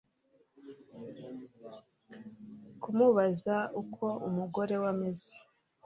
[2.81, 5.33] kumubaza uko umugore we ameze